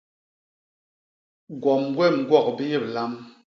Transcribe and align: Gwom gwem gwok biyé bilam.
Gwom 1.61 1.83
gwem 1.95 2.15
gwok 2.27 2.47
biyé 2.57 2.77
bilam. 2.83 3.13